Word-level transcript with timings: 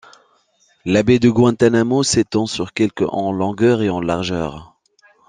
La 0.83 1.03
baie 1.03 1.19
de 1.19 1.29
Guantánamo 1.29 2.01
s'étend 2.01 2.47
sur 2.47 2.73
quelque 2.73 3.03
en 3.03 3.31
longueur 3.31 3.83
et 3.83 3.91
en 3.91 4.01
largeur. 4.01 4.75